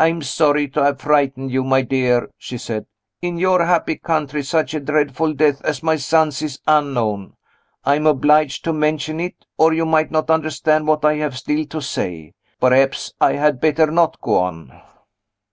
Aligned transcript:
"I 0.00 0.08
am 0.08 0.20
sorry 0.22 0.66
to 0.70 0.82
have 0.82 1.00
frightened 1.02 1.52
you, 1.52 1.62
my 1.62 1.82
dear," 1.82 2.28
she 2.38 2.58
said. 2.58 2.86
"In 3.22 3.38
your 3.38 3.64
happy 3.64 3.94
country 3.94 4.42
such 4.42 4.74
a 4.74 4.80
dreadful 4.80 5.32
death 5.32 5.62
as 5.64 5.80
my 5.80 5.94
son's 5.94 6.42
is 6.42 6.58
unknown. 6.66 7.34
I 7.84 7.94
am 7.94 8.08
obliged 8.08 8.64
to 8.64 8.72
mention 8.72 9.20
it, 9.20 9.46
or 9.56 9.72
you 9.72 9.86
might 9.86 10.10
not 10.10 10.28
understand 10.28 10.88
what 10.88 11.04
I 11.04 11.18
have 11.18 11.38
still 11.38 11.64
to 11.66 11.80
say. 11.80 12.32
Perhaps 12.58 13.14
I 13.20 13.34
had 13.34 13.60
better 13.60 13.86
not 13.92 14.20
go 14.20 14.38
on?" 14.38 14.72